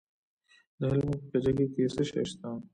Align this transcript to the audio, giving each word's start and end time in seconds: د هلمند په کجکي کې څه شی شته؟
د 0.79 0.81
هلمند 0.91 1.19
په 1.21 1.25
کجکي 1.31 1.65
کې 1.73 1.83
څه 1.95 2.03
شی 2.09 2.23
شته؟ 2.29 2.49